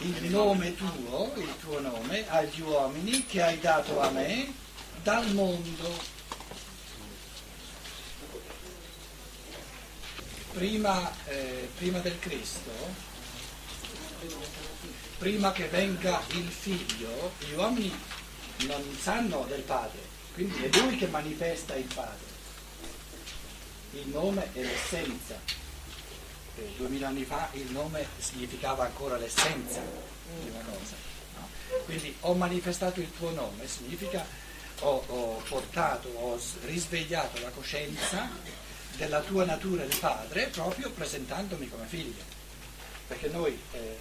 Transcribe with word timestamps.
il 0.00 0.30
nome 0.30 0.74
tuo, 0.76 1.32
il 1.36 1.54
tuo 1.60 1.80
nome, 1.80 2.28
agli 2.28 2.60
uomini 2.62 3.26
che 3.26 3.42
hai 3.42 3.58
dato 3.60 4.00
a 4.00 4.10
me 4.10 4.52
dal 5.02 5.30
mondo. 5.34 6.18
Prima, 10.52 11.12
eh, 11.26 11.70
prima 11.76 11.98
del 11.98 12.18
Cristo, 12.18 12.70
prima 15.18 15.52
che 15.52 15.68
venga 15.68 16.20
il 16.30 16.48
figlio, 16.48 17.32
gli 17.38 17.52
uomini 17.54 17.92
non 18.66 18.82
sanno 19.00 19.44
del 19.48 19.62
padre, 19.62 20.00
quindi 20.34 20.64
è 20.64 20.78
lui 20.78 20.96
che 20.96 21.06
manifesta 21.06 21.74
il 21.76 21.88
padre. 21.94 22.28
Il 23.92 24.08
nome 24.08 24.50
è 24.52 24.60
l'essenza. 24.60 25.68
Duemila 26.76 27.08
anni 27.08 27.24
fa 27.24 27.48
il 27.52 27.70
nome 27.70 28.06
significava 28.18 28.84
ancora 28.84 29.16
l'essenza 29.16 29.80
di 30.40 30.50
una 30.50 30.64
cosa. 30.64 30.94
No? 31.36 31.48
Quindi 31.84 32.14
ho 32.20 32.34
manifestato 32.34 33.00
il 33.00 33.10
tuo 33.16 33.30
nome, 33.30 33.66
significa 33.66 34.24
ho, 34.80 35.02
ho 35.06 35.42
portato, 35.48 36.08
ho 36.08 36.40
risvegliato 36.64 37.40
la 37.40 37.50
coscienza 37.50 38.28
della 38.96 39.20
tua 39.20 39.44
natura 39.44 39.84
di 39.84 39.96
padre 39.96 40.46
proprio 40.48 40.90
presentandomi 40.90 41.68
come 41.68 41.86
figlio. 41.86 42.22
Perché 43.06 43.28
noi 43.28 43.58
eh, 43.72 43.96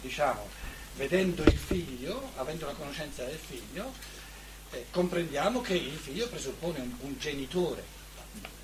diciamo, 0.00 0.48
vedendo 0.96 1.42
il 1.42 1.56
figlio, 1.56 2.32
avendo 2.36 2.66
la 2.66 2.72
conoscenza 2.72 3.24
del 3.24 3.38
figlio, 3.38 3.92
eh, 4.72 4.86
comprendiamo 4.90 5.60
che 5.60 5.74
il 5.74 5.96
figlio 5.96 6.28
presuppone 6.28 6.80
un, 6.80 6.94
un 7.00 7.18
genitore, 7.18 7.84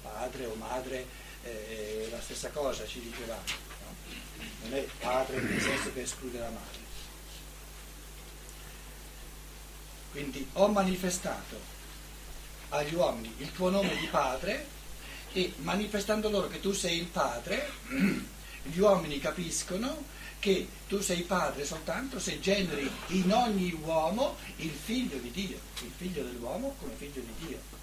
padre 0.02 0.46
o 0.46 0.54
madre, 0.54 1.06
eh, 1.48 2.08
la 2.10 2.20
stessa 2.20 2.50
cosa, 2.50 2.86
ci 2.86 3.00
dicevamo, 3.00 3.42
no? 3.84 3.94
non 4.62 4.74
è 4.74 4.86
padre 4.98 5.40
nel 5.40 5.60
senso 5.60 5.92
che 5.92 6.02
esclude 6.02 6.38
la 6.38 6.50
madre. 6.50 6.86
Quindi 10.10 10.48
ho 10.54 10.68
manifestato 10.68 11.76
agli 12.70 12.94
uomini 12.94 13.32
il 13.38 13.52
tuo 13.52 13.70
nome 13.70 13.96
di 13.96 14.06
padre 14.06 14.66
e 15.32 15.52
manifestando 15.58 16.30
loro 16.30 16.48
che 16.48 16.60
tu 16.60 16.72
sei 16.72 16.98
il 16.98 17.06
padre, 17.06 17.70
gli 18.62 18.78
uomini 18.78 19.18
capiscono 19.18 20.16
che 20.38 20.68
tu 20.86 21.00
sei 21.00 21.22
padre 21.22 21.64
soltanto 21.64 22.18
se 22.18 22.40
generi 22.40 22.88
in 23.08 23.32
ogni 23.32 23.72
uomo 23.82 24.36
il 24.56 24.70
figlio 24.70 25.18
di 25.18 25.30
Dio, 25.30 25.58
il 25.82 25.92
figlio 25.96 26.22
dell'uomo 26.22 26.76
come 26.78 26.92
figlio 26.96 27.20
di 27.20 27.46
Dio. 27.46 27.77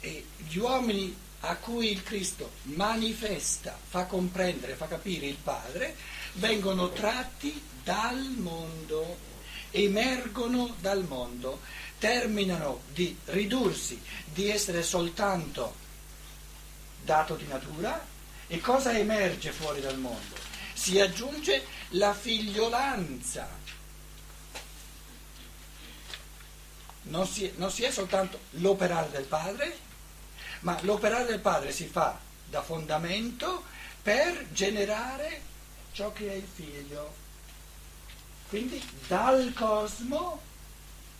E 0.00 0.24
gli 0.36 0.58
uomini 0.58 1.16
a 1.40 1.56
cui 1.56 1.90
il 1.90 2.02
Cristo 2.02 2.52
manifesta, 2.62 3.78
fa 3.88 4.04
comprendere, 4.04 4.74
fa 4.74 4.86
capire 4.86 5.26
il 5.26 5.36
Padre, 5.36 5.94
vengono 6.34 6.90
tratti 6.90 7.60
dal 7.82 8.34
mondo, 8.36 9.18
emergono 9.70 10.74
dal 10.80 11.04
mondo, 11.04 11.60
terminano 11.98 12.82
di 12.92 13.16
ridursi, 13.26 14.00
di 14.24 14.50
essere 14.50 14.82
soltanto 14.82 15.86
dato 17.02 17.36
di 17.36 17.46
natura 17.46 18.04
e 18.46 18.60
cosa 18.60 18.96
emerge 18.96 19.52
fuori 19.52 19.80
dal 19.80 19.98
mondo? 19.98 20.36
Si 20.72 20.98
aggiunge 21.00 21.64
la 21.90 22.14
figliolanza. 22.14 23.48
Non 27.02 27.26
si, 27.26 27.52
non 27.56 27.70
si 27.70 27.84
è 27.84 27.90
soltanto 27.90 28.40
l'operare 28.50 29.10
del 29.10 29.24
padre, 29.24 29.86
ma 30.60 30.78
l'operare 30.82 31.26
del 31.26 31.40
padre 31.40 31.72
si 31.72 31.86
fa 31.86 32.18
da 32.46 32.62
fondamento 32.62 33.64
per 34.02 34.46
generare 34.52 35.42
ciò 35.92 36.12
che 36.12 36.30
è 36.30 36.34
il 36.34 36.48
figlio. 36.52 37.26
Quindi 38.48 38.82
dal 39.06 39.52
cosmo 39.54 40.40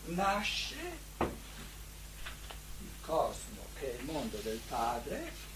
nasce 0.05 0.97
il 1.19 2.91
cosmo 3.01 3.67
che 3.77 3.91
è 3.91 3.99
il 3.99 4.05
mondo 4.05 4.37
del 4.37 4.59
padre 4.67 5.47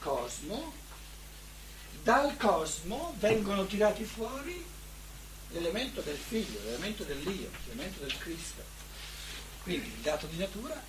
cosmo, 0.00 0.72
dal 2.02 2.36
cosmo 2.36 3.14
vengono 3.18 3.66
tirati 3.66 4.04
fuori 4.04 4.64
l'elemento 5.50 6.00
del 6.00 6.16
figlio, 6.16 6.58
l'elemento 6.64 7.04
dell'io, 7.04 7.50
l'elemento 7.66 8.00
del 8.00 8.16
Cristo. 8.18 8.62
Quindi 9.62 9.88
il 9.88 10.00
dato 10.00 10.26
di 10.26 10.38
natura 10.38 10.82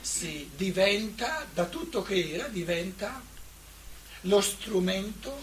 si 0.00 0.50
diventa, 0.56 1.46
da 1.52 1.66
tutto 1.66 2.02
che 2.02 2.32
era, 2.32 2.48
diventa 2.48 3.22
lo 4.22 4.40
strumento, 4.40 5.38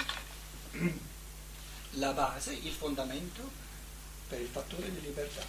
la 1.92 2.12
base, 2.12 2.54
il 2.54 2.72
fondamento 2.72 3.50
per 4.28 4.42
il 4.42 4.48
fattore 4.48 4.92
di 4.92 5.02
libertà. 5.02 5.44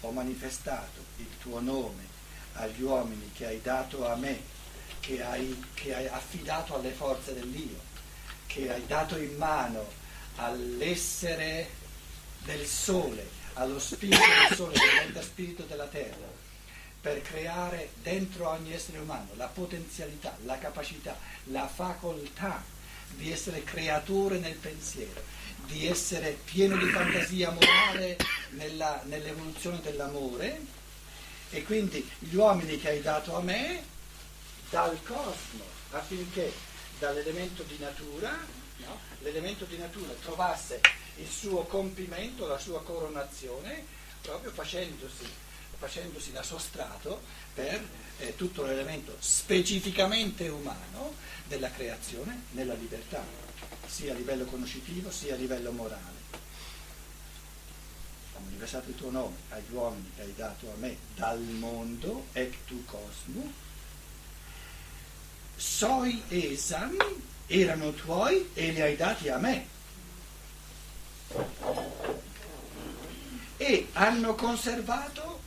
Ho 0.00 0.10
manifestato 0.10 1.00
il 1.18 1.28
tuo 1.40 1.60
nome 1.60 2.06
agli 2.54 2.82
uomini 2.82 3.30
che 3.32 3.46
hai 3.46 3.60
dato 3.62 4.08
a 4.08 4.16
me, 4.16 4.40
che 5.00 5.22
hai, 5.22 5.64
che 5.74 5.94
hai 5.94 6.06
affidato 6.08 6.74
alle 6.74 6.90
forze 6.90 7.34
dell'io, 7.34 7.80
che 8.46 8.72
hai 8.72 8.84
dato 8.86 9.16
in 9.16 9.36
mano 9.36 9.86
all'essere 10.36 11.70
del 12.44 12.66
sole, 12.66 13.28
allo 13.54 13.78
spirito 13.78 14.18
del 14.18 14.56
sole 14.56 14.72
che 14.72 14.88
diventa 14.88 15.22
spirito 15.22 15.62
della 15.64 15.86
terra, 15.86 16.40
per 17.00 17.20
creare 17.22 17.90
dentro 18.00 18.48
ogni 18.48 18.72
essere 18.72 18.98
umano 18.98 19.30
la 19.34 19.46
potenzialità, 19.46 20.36
la 20.44 20.58
capacità, 20.58 21.18
la 21.44 21.66
facoltà 21.66 22.62
di 23.16 23.30
essere 23.30 23.64
creatore 23.64 24.38
nel 24.38 24.54
pensiero, 24.54 25.22
di 25.66 25.86
essere 25.86 26.38
pieno 26.44 26.76
di 26.76 26.88
fantasia 26.90 27.50
morale 27.50 28.16
nella, 28.50 29.02
nell'evoluzione 29.06 29.80
dell'amore. 29.80 30.60
E 31.50 31.62
quindi 31.64 32.08
gli 32.18 32.34
uomini 32.34 32.78
che 32.78 32.88
hai 32.88 33.02
dato 33.02 33.36
a 33.36 33.42
me 33.42 33.82
dal 34.70 34.98
cosmo 35.02 35.64
affinché 35.90 36.52
dall'elemento 36.98 37.62
di 37.64 37.76
natura, 37.78 38.38
no, 38.76 38.98
l'elemento 39.18 39.64
di 39.64 39.76
natura 39.76 40.12
trovasse 40.22 40.80
il 41.22 41.28
suo 41.28 41.62
compimento, 41.62 42.46
la 42.46 42.58
sua 42.58 42.82
coronazione, 42.82 43.84
proprio 44.20 44.50
facendosi, 44.50 45.26
facendosi 45.78 46.32
da 46.32 46.42
sostrato 46.42 47.22
per 47.54 47.82
eh, 48.18 48.36
tutto 48.36 48.64
l'elemento 48.64 49.16
specificamente 49.18 50.48
umano 50.48 51.14
della 51.46 51.70
creazione 51.70 52.42
nella 52.50 52.74
libertà, 52.74 53.24
sia 53.86 54.12
a 54.12 54.16
livello 54.16 54.44
conoscitivo 54.44 55.10
sia 55.10 55.34
a 55.34 55.36
livello 55.36 55.72
morale 55.72 56.22
manifestato 58.44 58.90
il 58.90 58.96
tuo 58.96 59.10
nome 59.10 59.36
agli 59.50 59.72
uomini 59.72 60.10
che 60.14 60.22
hai 60.22 60.34
dato 60.34 60.70
a 60.70 60.76
me 60.76 60.96
dal 61.14 61.40
mondo, 61.40 62.26
ec 62.32 62.54
tu 62.66 62.84
cosmo, 62.84 63.52
soi 65.56 66.22
esami 66.28 66.96
erano 67.46 67.92
tuoi 67.92 68.50
e 68.54 68.70
li 68.70 68.80
hai 68.80 68.96
dati 68.96 69.28
a 69.28 69.38
me. 69.38 69.80
E 73.56 73.88
hanno 73.92 74.34
conservato 74.34 75.40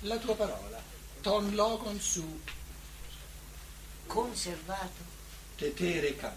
la 0.00 0.16
tua 0.18 0.34
parola, 0.34 0.82
ton 1.20 1.54
logon 1.54 2.00
su. 2.00 2.40
Conservato? 4.06 5.08
Tetere 5.56 6.16
can. 6.16 6.34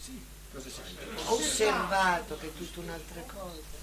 Sì, 0.00 0.22
cosa 0.52 0.68
sai? 0.68 0.96
Osservato, 1.26 2.36
che 2.38 2.48
è 2.48 2.54
tutta 2.54 2.80
un'altra 2.80 3.22
cosa. 3.22 3.78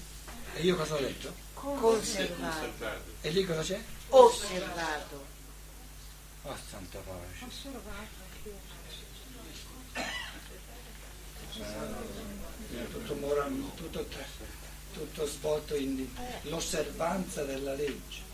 E 0.54 0.62
io 0.62 0.76
cosa 0.76 0.94
ho 0.94 0.98
detto? 0.98 1.34
Conservato. 1.54 2.86
E 3.20 3.30
lì 3.30 3.44
cosa 3.44 3.62
c'è? 3.62 3.82
Osservato. 4.08 5.26
Oh, 6.42 6.56
santa 6.70 6.98
pace. 7.00 7.44
Osservato. 7.44 8.26
Eh, 9.94 10.28
tutto, 12.86 13.14
moral, 13.14 13.52
tutto, 13.76 14.06
tutto 14.92 15.26
svolto 15.26 15.74
in 15.74 16.06
l'osservanza 16.42 17.44
della 17.44 17.74
legge. 17.74 18.26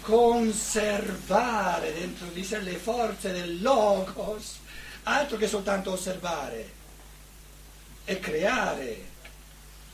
Conservare 0.00 1.92
dentro 1.92 2.26
di 2.28 2.44
sé 2.44 2.60
le 2.60 2.76
forze 2.76 3.32
del 3.32 3.62
logos, 3.62 4.58
altro 5.04 5.36
che 5.36 5.46
soltanto 5.48 5.92
osservare, 5.92 6.80
e 8.04 8.18
creare 8.18 9.10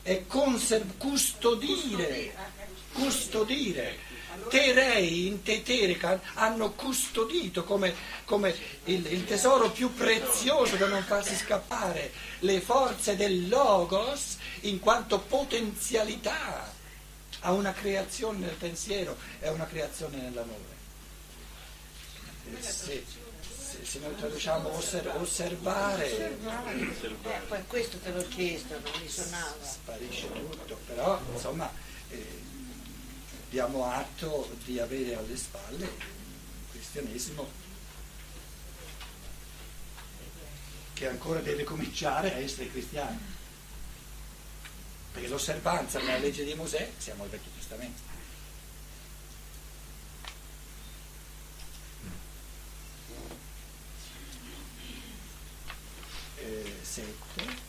è 0.01 0.25
conser- 0.25 0.97
custodire, 0.97 2.33
custodire. 2.93 3.97
Terei 4.47 5.27
in 5.27 5.41
Teterica 5.43 6.19
hanno 6.35 6.71
custodito 6.71 7.63
come, 7.63 7.93
come 8.25 8.55
il, 8.85 9.05
il, 9.07 9.25
tesoro 9.25 9.69
più 9.69 9.93
prezioso 9.93 10.75
da 10.75 10.87
non 10.87 11.03
farsi 11.03 11.35
scappare 11.35 12.11
le 12.39 12.61
forze 12.61 13.15
del 13.15 13.47
Logos 13.49 14.37
in 14.61 14.79
quanto 14.79 15.19
potenzialità 15.19 16.71
a 17.41 17.51
una 17.51 17.73
creazione 17.73 18.39
nel 18.39 18.55
pensiero 18.55 19.17
e 19.39 19.47
a 19.47 19.51
una 19.51 19.65
creazione 19.65 20.17
nell'amore. 20.17 20.77
eh, 22.45 22.61
se, 22.61 23.05
se, 23.69 23.85
se 23.85 23.99
noi 23.99 24.15
traduciamo 24.15 24.75
osser- 24.75 25.15
osservare, 25.15 26.37
Eh, 27.23 27.39
poi 27.47 27.63
questo 27.67 27.97
te 27.97 28.11
l'ho 28.11 28.25
chiesto, 28.27 28.73
non 28.73 29.01
mi 29.01 29.07
suonava. 29.07 29.55
sparisce 29.61 30.31
tutto, 30.31 30.79
però 30.87 31.19
insomma 31.33 31.71
eh, 32.09 32.47
diamo 33.49 33.85
atto 33.91 34.55
di 34.63 34.79
avere 34.79 35.15
alle 35.15 35.35
spalle 35.35 35.85
un 35.85 36.71
cristianesimo 36.71 37.67
che 40.93 41.07
ancora 41.07 41.39
deve 41.39 41.63
cominciare 41.63 42.33
a 42.33 42.37
essere 42.37 42.69
cristiano. 42.69 43.37
Perché 45.11 45.27
l'osservanza 45.27 45.99
nella 45.99 46.17
legge 46.17 46.43
di 46.43 46.53
Mosè 46.53 46.91
siamo 46.97 47.23
al 47.23 47.29
Vecchio 47.29 47.51
Testamento. 47.57 48.01
Eh, 56.35 56.75
sette. 56.81 57.67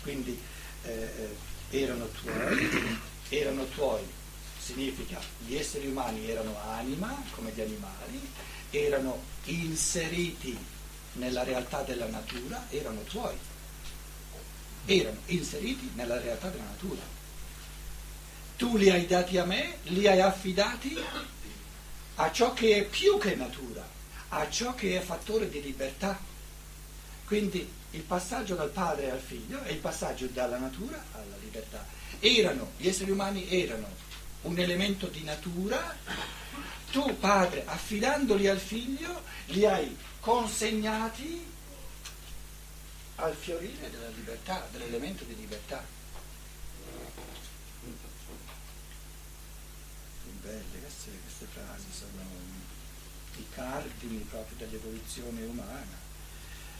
Quindi 0.00 0.40
eh, 0.84 1.36
eh, 1.70 1.78
erano 1.78 2.08
tuoi, 2.08 2.98
erano 3.28 3.66
tuoi 3.66 4.20
significa 4.62 5.18
gli 5.44 5.56
esseri 5.56 5.88
umani 5.88 6.28
erano 6.30 6.56
anima 6.60 7.20
come 7.32 7.50
gli 7.50 7.60
animali, 7.60 8.30
erano 8.70 9.20
inseriti 9.44 10.56
nella 11.14 11.42
realtà 11.42 11.82
della 11.82 12.06
natura, 12.06 12.66
erano 12.70 13.02
tuoi, 13.02 13.36
erano 14.86 15.18
inseriti 15.26 15.90
nella 15.94 16.20
realtà 16.20 16.48
della 16.48 16.64
natura. 16.64 17.02
Tu 18.56 18.76
li 18.76 18.88
hai 18.88 19.06
dati 19.06 19.36
a 19.38 19.44
me, 19.44 19.78
li 19.84 20.06
hai 20.06 20.20
affidati 20.20 20.96
a 22.14 22.30
ciò 22.30 22.52
che 22.52 22.76
è 22.76 22.84
più 22.84 23.18
che 23.18 23.34
natura, 23.34 23.84
a 24.28 24.48
ciò 24.48 24.74
che 24.74 24.96
è 24.96 25.02
fattore 25.02 25.50
di 25.50 25.60
libertà. 25.60 26.18
Quindi 27.26 27.68
il 27.90 28.02
passaggio 28.02 28.54
dal 28.54 28.70
padre 28.70 29.10
al 29.10 29.20
figlio 29.20 29.60
è 29.62 29.70
il 29.70 29.78
passaggio 29.78 30.26
dalla 30.26 30.58
natura 30.58 31.02
alla 31.12 31.36
libertà. 31.42 31.84
Erano, 32.20 32.72
gli 32.76 32.86
esseri 32.86 33.10
umani 33.10 33.50
erano 33.50 34.10
un 34.42 34.58
elemento 34.58 35.06
di 35.06 35.22
natura, 35.22 35.96
tu 36.90 37.18
padre, 37.18 37.64
affidandoli 37.66 38.48
al 38.48 38.58
figlio, 38.58 39.22
li 39.46 39.64
hai 39.64 39.96
consegnati 40.20 41.44
al 43.16 43.34
fiorire 43.34 43.90
della 43.90 44.08
libertà, 44.08 44.66
dell'elemento 44.72 45.24
di 45.24 45.36
libertà. 45.36 45.84
Belle 50.42 50.80
queste, 50.80 51.10
queste 51.22 51.46
frasi, 51.52 51.86
sono 51.92 52.22
i 53.36 53.44
cardini 53.54 54.18
proprio 54.28 54.56
dell'evoluzione 54.58 55.44
umana, 55.44 56.00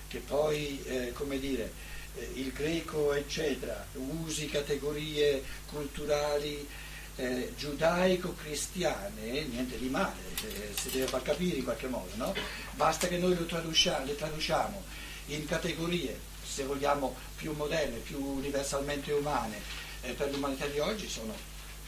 che 0.08 0.18
poi, 0.18 0.82
eh, 0.84 1.12
come 1.12 1.38
dire, 1.38 1.72
eh, 2.16 2.30
il 2.34 2.52
greco, 2.52 3.12
eccetera, 3.12 3.86
usi 3.94 4.46
categorie 4.46 5.44
culturali 5.66 6.68
eh, 7.16 7.52
giudaico-cristiane, 7.56 9.42
niente 9.42 9.78
di 9.78 9.88
male, 9.88 10.20
eh, 10.44 10.72
si 10.78 10.90
deve 10.90 11.06
far 11.06 11.22
capire 11.22 11.56
in 11.56 11.64
qualche 11.64 11.88
modo, 11.88 12.10
no? 12.14 12.34
Basta 12.74 13.06
che 13.08 13.18
noi 13.18 13.34
lo 13.34 13.44
traduciamo, 13.44 14.06
le 14.06 14.16
traduciamo 14.16 14.82
in 15.26 15.44
categorie, 15.46 16.18
se 16.42 16.64
vogliamo, 16.64 17.14
più 17.36 17.52
moderne, 17.52 17.98
più 17.98 18.22
universalmente 18.22 19.12
umane, 19.12 19.60
eh, 20.02 20.12
per 20.12 20.30
l'umanità 20.30 20.66
di 20.66 20.78
oggi 20.78 21.08
sono 21.08 21.34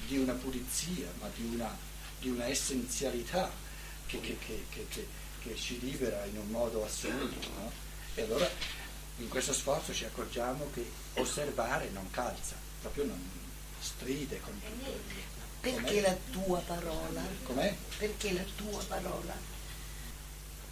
di 0.07 0.19
una 0.19 0.35
pulizia, 0.35 1.09
ma 1.21 1.29
di 1.35 1.45
una, 1.55 1.75
di 2.21 2.29
una 2.29 2.47
essenzialità 2.47 3.51
che, 4.07 4.21
che, 4.21 4.39
che, 4.69 4.87
che, 5.43 5.57
ci 5.57 5.81
libera 5.81 6.25
in 6.27 6.39
un 6.39 6.49
modo 6.49 6.85
assoluto. 6.85 7.49
No? 7.59 7.71
E 8.15 8.23
allora 8.23 8.49
in 9.19 9.29
questo 9.29 9.53
sforzo 9.53 9.95
ci 9.95 10.05
accorgiamo 10.05 10.71
che 10.73 10.89
osservare 11.15 11.89
non 11.91 12.11
calza, 12.11 12.57
proprio 12.81 13.05
non, 13.05 13.21
stride 13.85 14.41
con 14.41 14.59
tutto 14.61 14.91
il... 14.91 15.23
Perché 15.61 16.01
la 16.01 16.17
tua 16.31 16.59
parola? 16.61 17.23
Com'è? 17.43 17.75
Perché 17.99 18.33
la 18.33 18.45
tua 18.57 18.83
parola? 18.85 19.35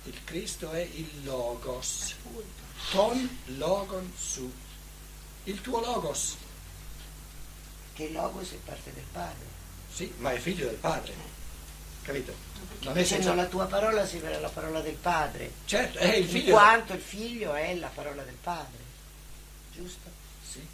Il 0.04 0.24
Cristo 0.24 0.70
è 0.72 0.80
il 0.80 1.24
Logos. 1.24 2.14
Ton 2.90 3.38
logon 3.56 4.12
su. 4.16 4.52
Il 5.44 5.60
tuo 5.60 5.80
Logos. 5.80 6.36
Che 7.94 8.04
il 8.04 8.12
Logos 8.12 8.52
è 8.52 8.56
parte 8.56 8.92
del 8.92 9.04
Padre. 9.12 9.46
Sì, 9.92 10.12
ma 10.18 10.32
è 10.32 10.38
figlio 10.38 10.66
del 10.66 10.76
Padre. 10.76 11.14
Capito? 12.02 12.34
Non 12.80 12.98
è 12.98 13.04
senza... 13.04 13.34
la 13.34 13.46
tua 13.46 13.66
parola 13.66 14.04
si 14.06 14.18
vede 14.18 14.40
la 14.40 14.48
parola 14.48 14.80
del 14.80 14.96
Padre. 14.96 15.52
Certo, 15.64 15.98
è 15.98 16.16
il 16.16 16.26
figlio. 16.26 16.46
In 16.46 16.50
quanto 16.50 16.92
il 16.94 17.00
figlio 17.00 17.54
è 17.54 17.74
la 17.76 17.88
parola 17.88 18.22
del 18.22 18.36
Padre. 18.42 18.80
Giusto? 19.72 20.10
Sì. 20.46 20.66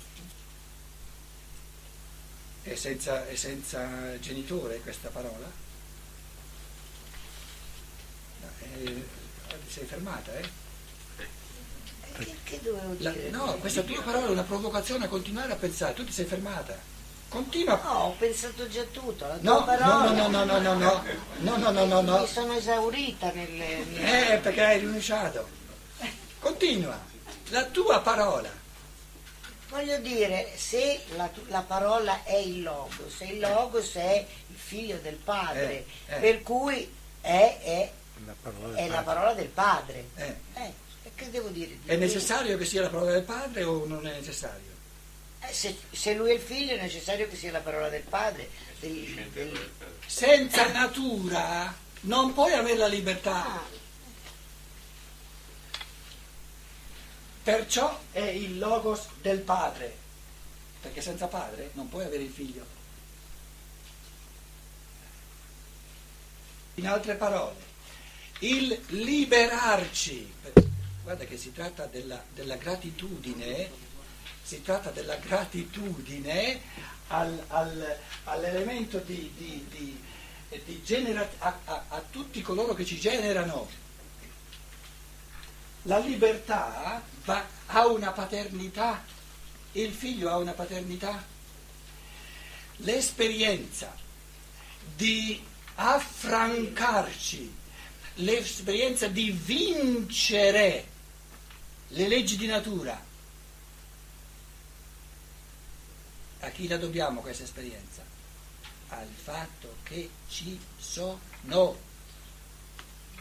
È 2.68 2.74
senza, 2.74 3.26
è 3.26 3.34
senza 3.34 4.18
genitore 4.20 4.80
questa 4.80 5.08
parola? 5.08 5.50
No, 8.40 8.48
eh, 8.60 9.04
sei 9.66 9.86
fermata, 9.86 10.38
eh? 10.38 10.48
Che, 12.44 12.60
dovevo 12.62 12.92
dire? 12.92 13.30
La, 13.30 13.36
no, 13.38 13.54
questa 13.54 13.80
tua 13.82 14.02
parola 14.02 14.26
è 14.26 14.30
una 14.30 14.42
provocazione 14.42 15.06
a 15.06 15.08
continuare 15.08 15.52
a 15.52 15.56
pensare, 15.56 15.94
tu 15.94 16.04
ti 16.04 16.12
sei 16.12 16.26
fermata. 16.26 16.76
Continua. 17.30 17.80
No, 17.82 17.90
ho 17.90 18.14
pensato 18.18 18.68
già 18.68 18.82
tutto. 18.82 19.26
La 19.26 19.38
no, 19.40 19.64
parola... 19.64 20.10
no, 20.10 20.28
no, 20.28 20.44
no, 20.44 20.44
no, 20.44 20.58
no, 20.58 20.74
no, 20.74 21.02
no, 21.38 21.56
no, 21.56 21.70
no, 21.70 21.84
no, 21.86 22.00
no. 22.02 22.20
Mi 22.20 22.26
sono 22.26 22.52
esaurita 22.52 23.32
nelle 23.32 23.84
mie... 23.84 24.34
Eh, 24.34 24.38
perché 24.38 24.62
hai 24.62 24.80
rinunciato. 24.80 25.48
Continua. 26.38 26.98
La 27.48 27.64
tua 27.64 28.00
parola. 28.00 28.50
Voglio 29.68 29.98
dire, 29.98 30.50
se 30.56 31.00
la, 31.16 31.30
la, 31.48 31.60
parola 31.60 32.24
è 32.24 32.36
il 32.36 32.62
logos, 32.62 33.14
se 33.14 33.24
il 33.24 33.38
logos 33.38 33.94
è 33.94 34.26
il 34.48 34.56
figlio 34.56 34.96
del 34.98 35.16
padre, 35.16 35.84
eh, 36.06 36.14
eh. 36.14 36.18
per 36.20 36.42
cui 36.42 36.90
è, 37.20 37.58
è, 37.62 37.92
la, 38.24 38.34
parola 38.40 38.76
è 38.76 38.88
la, 38.88 39.02
parola 39.02 39.34
del 39.34 39.48
padre. 39.48 40.08
Eh. 40.16 40.34
eh 40.54 40.86
che 41.18 41.30
devo 41.30 41.48
dire? 41.48 41.78
È 41.84 41.96
necessario 41.96 42.56
che 42.56 42.64
sia 42.64 42.82
la 42.82 42.90
parola 42.90 43.10
del 43.10 43.24
padre 43.24 43.64
o 43.64 43.84
non 43.84 44.06
è 44.06 44.12
necessario? 44.12 44.70
Eh, 45.40 45.52
se, 45.52 45.76
se, 45.90 46.14
lui 46.14 46.30
è 46.30 46.34
il 46.34 46.40
figlio 46.40 46.74
è 46.74 46.80
necessario 46.80 47.28
che 47.28 47.36
sia 47.36 47.50
la 47.50 47.58
parola 47.58 47.88
del 47.88 48.02
padre. 48.02 48.48
Del, 48.78 49.28
del... 49.32 49.70
Senza 50.06 50.70
natura 50.70 51.74
non 52.02 52.32
puoi 52.32 52.52
avere 52.52 52.76
la 52.76 52.86
libertà. 52.86 53.44
Ah. 53.46 53.62
Perciò 57.48 57.98
è 58.12 58.20
il 58.20 58.58
logos 58.58 59.06
del 59.22 59.38
padre, 59.40 59.96
perché 60.82 61.00
senza 61.00 61.28
padre 61.28 61.70
non 61.72 61.88
puoi 61.88 62.04
avere 62.04 62.24
il 62.24 62.30
figlio. 62.30 62.62
In 66.74 66.86
altre 66.86 67.14
parole, 67.14 67.56
il 68.40 68.78
liberarci, 68.88 70.30
guarda 71.02 71.24
che 71.24 71.38
si 71.38 71.50
tratta 71.50 71.86
della, 71.86 72.22
della 72.34 72.56
gratitudine, 72.56 73.70
si 74.42 74.60
tratta 74.60 74.90
della 74.90 75.16
gratitudine 75.16 76.60
al, 77.06 77.44
al, 77.46 77.98
all'elemento 78.24 78.98
di, 78.98 79.32
di, 79.34 79.66
di, 79.70 80.04
di 80.66 80.82
genera, 80.84 81.26
a, 81.38 81.58
a, 81.64 81.84
a 81.88 82.02
tutti 82.10 82.42
coloro 82.42 82.74
che 82.74 82.84
ci 82.84 82.98
generano 82.98 83.86
la 85.82 85.98
libertà 85.98 87.02
va, 87.24 87.46
ha 87.66 87.86
una 87.86 88.12
paternità, 88.12 89.04
il 89.72 89.92
figlio 89.92 90.30
ha 90.30 90.36
una 90.36 90.52
paternità. 90.52 91.24
L'esperienza 92.78 93.94
di 94.96 95.42
affrancarci, 95.74 97.54
l'esperienza 98.14 99.08
di 99.08 99.30
vincere 99.30 100.86
le 101.88 102.08
leggi 102.08 102.36
di 102.36 102.46
natura. 102.46 103.06
A 106.40 106.48
chi 106.50 106.68
la 106.68 106.76
dobbiamo 106.76 107.20
questa 107.20 107.44
esperienza? 107.44 108.04
Al 108.88 109.08
fatto 109.08 109.76
che 109.82 110.08
ci 110.28 110.58
sono 110.78 111.86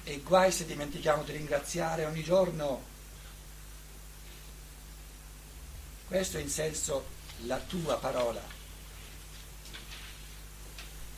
e 0.08 0.20
guai 0.20 0.54
se 0.54 0.66
dimentichiamo 0.66 1.24
di 1.24 1.34
ringraziare 1.34 2.06
ogni 2.06 2.24
giorno. 2.24 2.82
Questo 6.08 6.38
è 6.38 6.42
in 6.42 6.50
senso 6.50 7.06
la 7.40 7.60
tua 7.60 7.98
parola. 7.98 8.42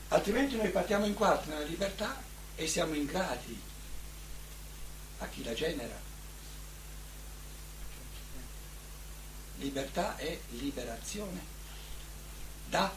Altrimenti 0.08 0.56
noi 0.56 0.72
partiamo 0.72 1.06
in 1.06 1.14
quarto 1.14 1.50
nella 1.50 1.66
libertà 1.66 2.20
e 2.56 2.66
siamo 2.66 2.96
ingrati 2.96 3.62
a 5.20 5.28
chi 5.28 5.44
la 5.44 5.54
genera. 5.54 6.02
Libertà 9.58 10.16
è 10.16 10.40
liberazione. 10.50 11.46
Da. 12.70 12.92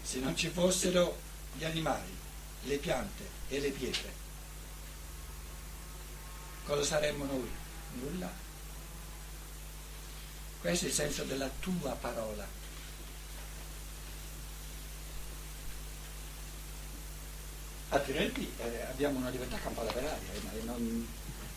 Se 0.00 0.18
non 0.20 0.34
ci 0.34 0.48
fossero 0.48 1.24
gli 1.56 1.64
animali, 1.64 2.16
le 2.62 2.76
piante 2.76 3.28
e 3.48 3.60
le 3.60 3.70
pietre, 3.70 4.12
cosa 6.64 6.82
saremmo 6.82 7.24
noi? 7.24 7.50
Nulla. 7.94 8.30
Questo 10.60 10.86
è 10.86 10.88
il 10.88 10.94
senso 10.94 11.24
della 11.24 11.50
tua 11.60 11.92
parola. 11.92 12.46
Altrimenti 17.88 18.52
eh, 18.58 18.82
abbiamo 18.82 19.18
una 19.18 19.30
libertà 19.30 19.58
campata 19.58 19.92
per 19.92 20.04
aria 20.04 20.32
e 20.32 20.62
non, 20.64 21.08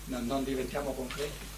non, 0.06 0.26
non 0.26 0.44
diventiamo 0.44 0.94
concreti. 0.94 1.58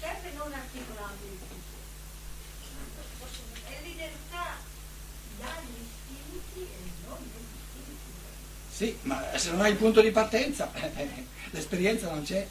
sempre 0.00 0.32
non 0.32 0.52
articolando 0.52 1.24
il 1.24 1.38
tutto. 1.38 1.76
È 1.76 1.77
libertà 3.98 4.56
dagli 5.38 5.82
spiriti 5.90 6.60
e 6.60 6.90
non 7.06 7.18
degli 7.32 7.56
spiriti. 7.66 8.70
Sì, 8.70 8.96
ma 9.02 9.36
se 9.36 9.50
non 9.50 9.60
hai 9.62 9.72
il 9.72 9.76
punto 9.76 10.00
di 10.00 10.10
partenza, 10.12 10.70
l'esperienza 11.50 12.08
non 12.08 12.22
c'è. 12.22 12.46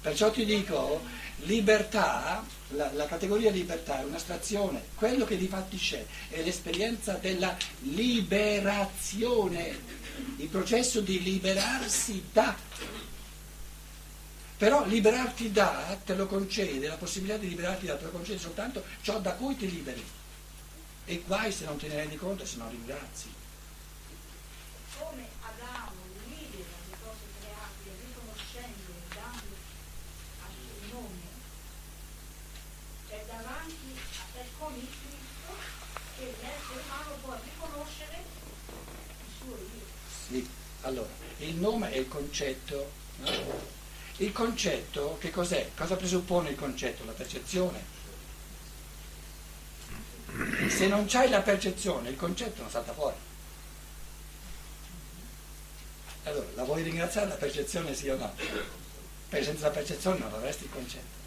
Perciò 0.00 0.30
ti 0.30 0.44
dico, 0.44 1.02
libertà, 1.40 2.44
la, 2.68 2.92
la 2.92 3.06
categoria 3.06 3.50
libertà 3.50 4.00
è 4.00 4.04
un'astrazione, 4.04 4.82
quello 4.94 5.24
che 5.24 5.36
di 5.36 5.48
fatti 5.48 5.76
c'è 5.76 6.04
è 6.28 6.42
l'esperienza 6.42 7.14
della 7.14 7.54
liberazione, 7.80 9.78
il 10.36 10.48
processo 10.48 11.00
di 11.00 11.22
liberarsi 11.22 12.24
da 12.32 12.56
però 14.60 14.84
liberarti 14.84 15.50
da 15.50 15.98
te 16.04 16.14
lo 16.14 16.26
concede, 16.26 16.86
la 16.86 16.96
possibilità 16.96 17.38
di 17.38 17.48
liberarti 17.48 17.86
da 17.86 17.96
te 17.96 18.04
lo 18.04 18.10
concede 18.10 18.38
soltanto 18.38 18.84
ciò 19.00 19.18
da 19.18 19.32
cui 19.32 19.56
ti 19.56 19.70
liberi. 19.70 20.04
E 21.10 21.24
guai 21.26 21.50
se 21.50 21.64
non 21.64 21.76
te 21.76 21.88
ne 21.88 21.96
rendi 21.96 22.16
conto 22.16 22.44
e 22.44 22.46
se 22.46 22.56
non 22.58 22.70
ringrazi. 22.70 23.34
Come 24.96 25.26
Adamo 25.42 26.02
libera 26.28 26.70
le 26.88 26.96
cose 27.02 27.24
create 27.40 27.90
riconoscendo 28.06 28.92
e 28.94 29.12
dando 29.12 29.56
al 30.38 30.52
suo 30.54 30.94
nome, 30.94 31.26
è 33.08 33.24
davanti 33.26 33.98
a 34.38 34.44
come 34.56 34.76
il 34.76 34.86
Cristo 34.86 35.52
che 36.16 36.26
l'essere 36.26 36.80
umano 36.86 37.14
può 37.22 37.36
riconoscere 37.42 38.22
il 39.18 39.32
suo 39.36 39.56
io. 39.56 39.86
Sì, 40.28 40.48
allora, 40.82 41.10
il 41.38 41.56
nome 41.56 41.90
è 41.90 41.96
il 41.96 42.06
concetto. 42.06 42.92
No? 43.16 43.78
Il 44.18 44.30
concetto 44.30 45.18
che 45.18 45.30
cos'è? 45.30 45.72
Cosa 45.74 45.96
presuppone 45.96 46.50
il 46.50 46.56
concetto? 46.56 47.04
La 47.04 47.10
percezione. 47.10 47.98
Se 50.70 50.86
non 50.86 51.04
c'hai 51.06 51.28
la 51.28 51.42
percezione, 51.42 52.08
il 52.08 52.16
concetto 52.16 52.62
non 52.62 52.70
salta 52.70 52.92
fuori. 52.92 53.16
Allora, 56.24 56.46
la 56.54 56.64
vuoi 56.64 56.82
ringraziare 56.82 57.28
la 57.28 57.34
percezione 57.34 57.94
sì 57.94 58.08
o 58.08 58.16
no? 58.16 58.32
Perché 59.28 59.44
senza 59.44 59.66
la 59.66 59.72
percezione 59.72 60.18
non 60.18 60.32
avresti 60.32 60.64
il 60.64 60.70
concetto. 60.70 61.18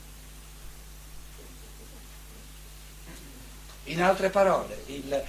In 3.85 4.01
altre 4.01 4.29
parole, 4.29 4.81
il, 4.87 5.23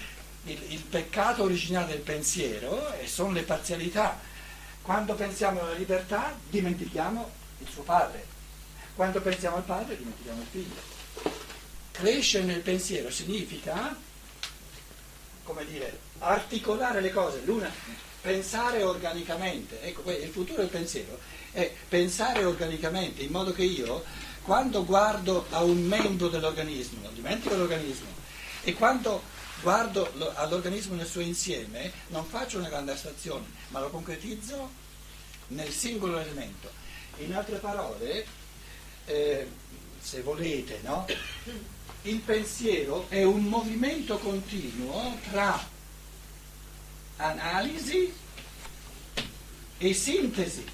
il, 0.44 0.72
il 0.72 0.80
peccato 0.82 1.42
originale 1.42 1.92
del 1.92 2.00
pensiero 2.00 2.94
sono 3.04 3.32
le 3.32 3.42
parzialità. 3.42 4.18
Quando 4.80 5.14
pensiamo 5.14 5.60
alla 5.60 5.72
libertà 5.72 6.36
dimentichiamo 6.48 7.30
il 7.58 7.68
suo 7.68 7.82
padre. 7.82 8.24
Quando 8.94 9.20
pensiamo 9.20 9.56
al 9.56 9.64
padre 9.64 9.96
dimentichiamo 9.96 10.40
il 10.40 10.46
figlio. 10.50 10.93
Crescere 11.94 12.42
nel 12.42 12.60
pensiero 12.60 13.08
significa, 13.08 13.96
come 15.44 15.64
dire, 15.64 15.96
articolare 16.18 17.00
le 17.00 17.12
cose, 17.12 17.40
l'una, 17.44 17.72
pensare 18.20 18.82
organicamente. 18.82 19.80
Ecco, 19.80 20.10
il 20.10 20.28
futuro 20.28 20.62
del 20.62 20.70
pensiero 20.70 21.16
è 21.52 21.72
pensare 21.88 22.42
organicamente 22.44 23.22
in 23.22 23.30
modo 23.30 23.52
che 23.52 23.62
io, 23.62 24.02
quando 24.42 24.84
guardo 24.84 25.46
a 25.50 25.62
un 25.62 25.84
membro 25.84 26.26
dell'organismo, 26.28 27.02
non 27.02 27.14
dimentico 27.14 27.54
l'organismo, 27.54 28.08
e 28.64 28.74
quando 28.74 29.22
guardo 29.62 30.12
all'organismo 30.34 30.96
nel 30.96 31.06
suo 31.06 31.20
insieme, 31.20 31.92
non 32.08 32.26
faccio 32.26 32.58
una 32.58 32.68
grande 32.68 32.90
astrazione, 32.90 33.46
ma 33.68 33.78
lo 33.78 33.90
concretizzo 33.90 34.68
nel 35.48 35.70
singolo 35.70 36.18
elemento. 36.18 36.68
In 37.18 37.32
altre 37.34 37.58
parole, 37.58 38.26
eh, 39.04 39.48
se 40.00 40.22
volete, 40.22 40.80
no? 40.82 41.06
Il 42.04 42.20
pensiero 42.20 43.06
è 43.08 43.22
un 43.22 43.44
movimento 43.44 44.18
continuo 44.18 45.18
tra 45.30 45.72
analisi 47.16 48.12
e 49.78 49.94
sintesi, 49.94 50.64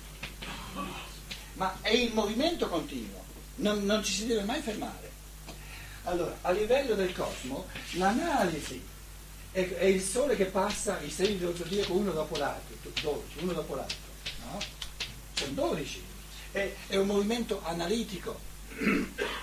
ma 1.55 1.77
è 1.83 1.91
il 1.91 2.13
movimento 2.13 2.69
continuo, 2.69 3.25
non, 3.57 3.85
non 3.85 4.03
ci 4.03 4.13
si 4.13 4.27
deve 4.27 4.43
mai 4.43 4.61
fermare. 4.61 5.11
Allora, 6.05 6.37
a 6.41 6.51
livello 6.51 6.95
del 6.95 7.13
cosmo, 7.13 7.67
l'analisi 7.93 8.83
è, 9.53 9.69
è 9.75 9.85
il 9.85 10.03
Sole 10.03 10.35
che 10.35 10.47
passa 10.47 11.01
i 11.01 11.11
segni 11.11 11.39
dello 11.39 11.55
zodiaco 11.55 11.93
uno 11.93 12.11
dopo 12.11 12.37
l'altro, 12.37 12.75
12, 13.03 13.45
uno 13.45 13.53
dopo 13.53 13.75
l'altro, 13.75 14.09
no? 14.47 14.59
Sono 15.35 15.53
12 15.53 16.09
è, 16.53 16.75
è 16.89 16.97
un 16.97 17.07
movimento 17.07 17.61
analitico, 17.65 18.39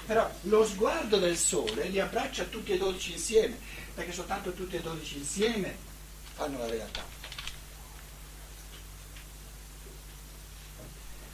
però 0.05 0.31
lo 0.43 0.65
sguardo 0.65 1.17
del 1.17 1.38
sole 1.38 1.88
li 1.88 2.00
abbraccia 2.00 2.46
tutti 2.46 2.72
e 2.72 2.77
dodici 2.77 3.13
insieme, 3.13 3.57
perché 3.93 4.12
soltanto 4.12 4.53
tutti 4.53 4.75
e 4.75 4.81
dodici 4.81 5.17
insieme 5.17 5.75
fanno 6.34 6.57
la 6.57 6.67
realtà. 6.67 7.03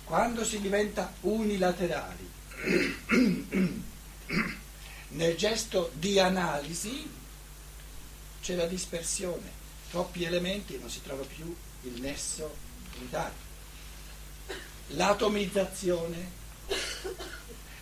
Quando 0.04 0.44
si 0.44 0.60
diventa 0.60 1.14
unilaterali, 1.22 2.32
nel 5.10 5.36
gesto 5.36 5.92
di 5.94 6.20
analisi 6.20 7.10
c'è 8.42 8.56
la 8.56 8.66
dispersione, 8.66 9.52
troppi 9.90 10.24
elementi 10.24 10.78
non 10.78 10.90
si 10.90 11.02
trova 11.02 11.24
più 11.24 11.56
il 11.84 12.02
nesso 12.02 12.56
unitario 12.98 13.52
l'atomizzazione. 14.88 16.42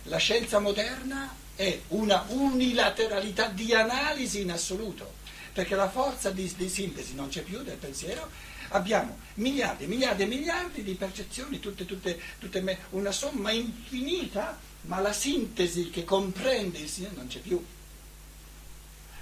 La 0.04 0.16
scienza 0.16 0.58
moderna 0.58 1.32
è 1.54 1.80
una 1.88 2.24
unilateralità 2.28 3.48
di 3.48 3.72
analisi 3.72 4.40
in 4.40 4.50
assoluto, 4.50 5.14
perché 5.52 5.76
la 5.76 5.88
forza 5.88 6.30
di, 6.30 6.52
di 6.56 6.68
sintesi 6.68 7.14
non 7.14 7.28
c'è 7.28 7.42
più 7.42 7.62
del 7.62 7.76
pensiero, 7.76 8.28
abbiamo 8.70 9.18
miliardi, 9.34 9.86
miliardi 9.86 10.22
e 10.22 10.26
miliardi 10.26 10.82
di 10.82 10.94
percezioni, 10.94 11.60
tutte, 11.60 11.84
tutte, 11.84 12.20
tutte 12.40 12.78
una 12.90 13.12
somma 13.12 13.52
infinita, 13.52 14.58
ma 14.82 14.98
la 15.00 15.12
sintesi 15.12 15.90
che 15.90 16.02
comprende 16.04 16.78
il 16.78 16.88
Signore 16.88 17.14
non 17.14 17.28
c'è 17.28 17.38
più. 17.38 17.64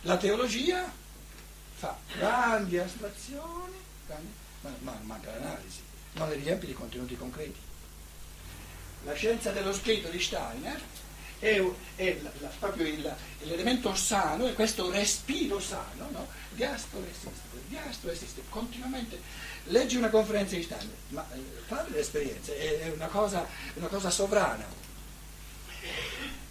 La 0.03 0.17
teologia 0.17 0.91
fa 1.75 1.99
grandi 2.17 2.79
astrazioni, 2.79 3.75
grandi, 4.07 4.33
ma, 4.63 4.75
ma 4.81 4.99
manca 5.03 5.31
l'analisi, 5.31 5.81
non 6.15 6.29
le 6.31 6.37
riempie 6.37 6.69
di 6.69 6.75
contenuti 6.75 7.17
concreti 7.17 7.69
la 9.05 9.15
scienza 9.15 9.51
dello 9.51 9.73
spirito 9.73 10.09
di 10.09 10.21
Steiner 10.21 10.81
è, 11.39 11.63
è 11.97 12.19
la, 12.23 12.31
la, 12.41 12.49
proprio 12.59 12.87
il, 12.87 13.15
l'elemento 13.43 13.95
sano, 13.95 14.47
è 14.47 14.53
questo 14.53 14.91
respiro 14.91 15.59
sano, 15.59 16.09
no? 16.11 16.29
Esiste, 16.55 17.31
diastro 17.69 18.11
esiste, 18.11 18.43
continuamente. 18.51 19.19
Leggi 19.65 19.97
una 19.97 20.11
conferenza 20.11 20.55
di 20.55 20.63
Steiner, 20.63 20.95
ma 21.09 21.27
eh, 21.33 21.39
fare 21.67 21.91
le 21.91 22.01
esperienze 22.01 22.57
è, 22.57 22.89
è 22.89 22.93
una, 22.93 23.07
cosa, 23.07 23.47
una 23.75 23.87
cosa 23.87 24.11
sovrana. 24.11 24.67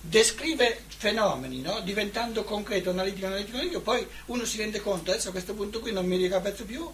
Descrive 0.02 0.86
fenomeni, 0.88 1.62
no? 1.62 1.82
diventando 1.82 2.44
concreto, 2.44 2.90
analitico, 2.90 3.28
analitico, 3.28 3.58
analitico, 3.58 3.82
poi 3.82 4.08
uno 4.28 4.46
si 4.46 4.58
rende 4.58 4.82
conto, 4.82 5.12
adesso 5.12 5.28
a 5.30 5.32
questo 5.32 5.54
punto 5.54 5.82
qui 5.82 5.92
non 5.92 6.06
mi 6.06 6.16
ricapezzo 6.16 6.66
più, 6.66 6.92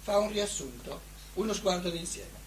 fa 0.00 0.18
un 0.18 0.32
riassunto, 0.32 1.00
uno 1.34 1.52
sguardo 1.52 1.90
d'insieme. 1.90 2.45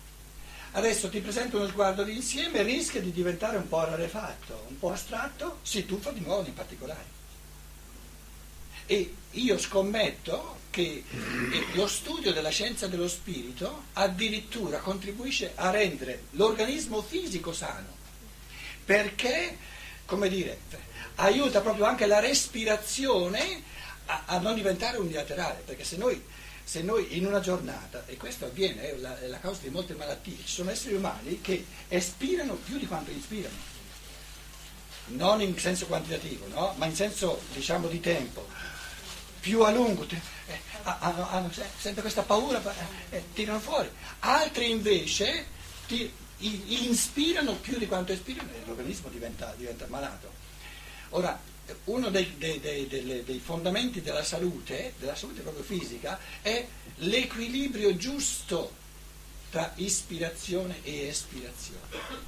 Adesso 0.71 1.09
ti 1.09 1.19
presento 1.19 1.57
uno 1.57 1.67
sguardo 1.67 2.03
d'insieme, 2.03 2.61
rischia 2.61 3.01
di 3.01 3.11
diventare 3.11 3.57
un 3.57 3.67
po' 3.67 3.83
rarefatto, 3.83 4.65
un 4.67 4.77
po' 4.77 4.91
astratto, 4.91 5.59
si 5.63 5.85
tuffa 5.85 6.11
di 6.11 6.19
nuovo 6.19 6.43
nei 6.43 6.51
particolari. 6.51 7.17
E 8.85 9.13
io 9.31 9.57
scommetto 9.57 10.57
che 10.69 11.03
lo 11.73 11.87
studio 11.87 12.31
della 12.31 12.49
scienza 12.49 12.87
dello 12.87 13.07
spirito 13.07 13.85
addirittura 13.93 14.77
contribuisce 14.79 15.53
a 15.55 15.71
rendere 15.71 16.25
l'organismo 16.31 17.01
fisico 17.01 17.51
sano, 17.51 17.97
perché, 18.85 19.57
come 20.05 20.29
dire, 20.29 20.59
aiuta 21.15 21.61
proprio 21.61 21.85
anche 21.85 22.05
la 22.05 22.19
respirazione 22.19 23.63
a, 24.05 24.23
a 24.25 24.37
non 24.39 24.53
diventare 24.53 24.97
unilaterale, 24.97 25.63
perché 25.65 25.83
se 25.83 25.97
noi 25.97 26.23
se 26.69 26.83
noi 26.83 27.17
in 27.17 27.25
una 27.25 27.39
giornata, 27.39 28.03
e 28.05 28.15
questo 28.15 28.45
avviene, 28.45 28.91
è 28.91 28.95
la, 28.97 29.19
è 29.19 29.25
la 29.25 29.39
causa 29.39 29.61
di 29.63 29.69
molte 29.69 29.95
malattie, 29.95 30.37
ci 30.45 30.53
sono 30.53 30.69
esseri 30.69 30.93
umani 30.93 31.41
che 31.41 31.65
espirano 31.87 32.53
più 32.53 32.77
di 32.77 32.85
quanto 32.85 33.09
inspirano. 33.09 33.55
non 35.07 35.41
in 35.41 35.57
senso 35.57 35.87
quantitativo, 35.87 36.45
no? 36.49 36.75
ma 36.77 36.85
in 36.85 36.93
senso 36.93 37.41
diciamo 37.53 37.87
di 37.87 37.99
tempo, 37.99 38.47
più 39.39 39.63
a 39.63 39.71
lungo, 39.71 40.05
eh, 40.09 40.59
hanno, 40.83 41.27
hanno, 41.29 41.51
sempre 41.79 42.01
questa 42.01 42.21
paura, 42.21 42.61
eh, 43.09 43.17
eh, 43.17 43.23
tirano 43.33 43.59
fuori. 43.59 43.89
Altri 44.19 44.69
invece 44.69 45.47
ti, 45.87 46.13
inspirano 46.37 47.55
più 47.55 47.79
di 47.79 47.87
quanto 47.87 48.11
espirano 48.11 48.51
e 48.51 48.61
l'organismo 48.67 49.09
diventa, 49.09 49.55
diventa 49.57 49.87
malato. 49.87 50.31
Ora, 51.09 51.48
uno 51.85 52.09
dei, 52.09 52.37
dei, 52.37 52.59
dei, 52.59 52.87
dei, 52.87 53.39
fondamenti 53.39 54.01
della 54.01 54.23
salute, 54.23 54.93
della 54.99 55.15
salute 55.15 55.41
proprio 55.41 55.63
fisica, 55.63 56.19
è 56.41 56.65
l'equilibrio 56.97 57.95
giusto 57.95 58.75
tra 59.49 59.71
ispirazione 59.75 60.83
e 60.83 61.07
espirazione. 61.07 62.27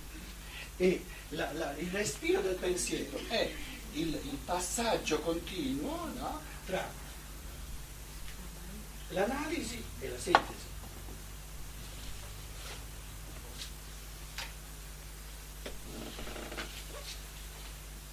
E 0.78 1.04
la, 1.30 1.52
la, 1.54 1.76
il 1.78 1.90
respiro 1.92 2.42
del 2.42 2.56
pensiero 2.56 3.20
è 3.28 3.50
il, 3.94 4.08
il 4.08 4.38
passaggio 4.46 5.20
continuo 5.20 6.10
no, 6.18 6.42
tra 6.66 6.90
l'analisi 9.10 9.84
e 10.00 10.10
la 10.10 10.18
sintesi. 10.18 10.70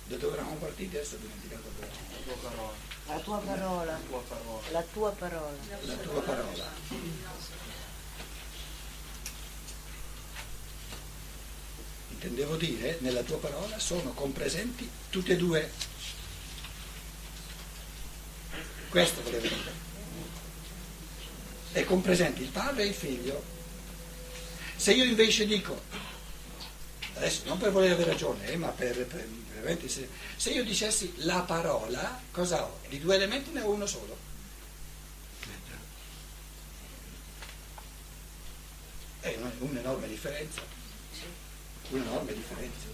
Da 0.09 0.17
dove 0.17 0.35
eravamo 0.35 0.57
partiti 0.57 0.97
adesso 0.97 1.15
ho 1.15 1.19
dimenticato 1.19 1.69
dove 1.77 1.89
La 3.07 3.19
tua 3.19 3.39
parola. 3.39 3.93
La 3.93 4.01
tua 4.01 4.21
parola. 4.21 4.71
La 4.71 4.83
tua 4.83 5.11
parola. 5.11 5.57
La 5.83 5.95
tua 5.95 6.23
parola. 6.23 7.37
intendevo 12.19 12.57
dire, 12.57 12.99
nella 13.01 13.23
tua 13.23 13.39
parola 13.39 13.79
sono 13.79 14.13
compresenti 14.13 14.89
tutti 15.09 15.31
e 15.31 15.37
due. 15.37 15.71
Questo 18.89 19.23
volevo 19.23 19.47
dire. 19.47 19.87
È 21.73 21.85
compresenti 21.85 22.43
il 22.43 22.49
padre 22.49 22.83
e 22.83 22.87
il 22.87 22.95
figlio. 22.95 23.41
Se 24.75 24.93
io 24.93 25.05
invece 25.05 25.47
dico, 25.47 25.81
adesso 27.19 27.43
non 27.45 27.59
per 27.59 27.71
voler 27.71 27.93
avere 27.93 28.11
ragione, 28.11 28.47
eh, 28.47 28.57
ma 28.57 28.69
per, 28.69 29.07
per 29.07 29.29
veramente 29.53 29.89
se, 29.89 30.09
se 30.37 30.51
io 30.51 30.65
dicessi 30.65 31.13
la 31.19 31.41
parola, 31.41 32.21
cosa 32.31 32.65
ho? 32.65 32.81
Di 32.89 32.99
due 32.99 33.17
elementi 33.17 33.51
ne 33.51 33.61
ho 33.61 33.71
uno 33.71 33.87
solo. 33.87 34.27
È 39.21 39.37
un'enorme 39.59 40.09
differenza 40.09 40.79
un'enorme 41.91 42.35
differenza. 42.35 42.87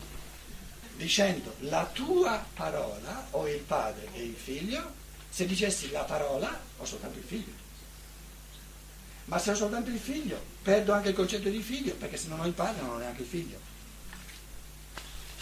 Dicendo 0.97 1.55
la 1.61 1.89
tua 1.93 2.45
parola 2.55 3.27
ho 3.31 3.49
il 3.49 3.61
padre 3.61 4.09
e 4.13 4.23
il 4.23 4.37
figlio, 4.37 5.03
se 5.29 5.47
dicessi 5.47 5.91
la 5.91 6.05
parola 6.05 6.61
ho 6.77 6.85
soltanto 6.85 7.19
il 7.19 7.25
figlio. 7.25 7.63
Ma 9.27 9.39
se 9.39 9.51
ho 9.51 9.55
soltanto 9.55 9.91
il 9.91 9.99
figlio, 9.99 10.41
perdo 10.63 10.93
anche 10.93 11.09
il 11.09 11.15
concetto 11.15 11.49
di 11.49 11.61
figlio, 11.61 11.95
perché 11.95 12.17
se 12.17 12.29
non 12.29 12.41
ho 12.41 12.47
il 12.47 12.53
padre 12.53 12.83
non 12.83 12.91
ho 12.91 12.99
neanche 12.99 13.23
il 13.23 13.29
figlio. 13.29 13.59